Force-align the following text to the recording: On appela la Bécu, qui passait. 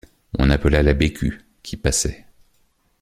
On 0.39 0.49
appela 0.49 0.81
la 0.81 0.95
Bécu, 0.95 1.41
qui 1.61 1.77
passait. 1.77 2.25